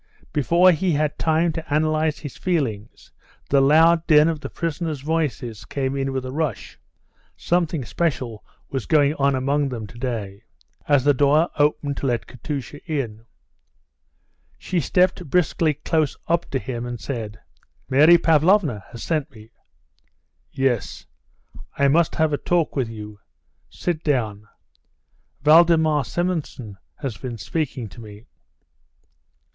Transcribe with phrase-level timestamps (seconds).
[0.33, 3.11] Before he had time to analyse his feelings
[3.51, 6.79] the loud din of the prisoners' voices came in with a rush
[7.37, 10.41] (something special was going on among them to day)
[10.87, 13.27] as the door opened to let Katusha in.
[14.57, 17.39] She stepped briskly close up to him and said,
[17.87, 19.51] "Mary Pavlovna has sent me."
[20.51, 21.05] "Yes,
[21.77, 23.19] I must have a talk with you.
[23.69, 24.47] Sit down.
[25.43, 28.25] Valdemar Simonson has been speaking to me."